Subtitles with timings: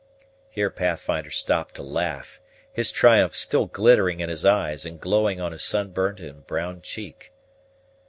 [0.49, 2.39] Here Pathfinder stopped to laugh,
[2.73, 7.31] his triumph still glittering in his eyes and glowing on his sunburnt and browned cheek.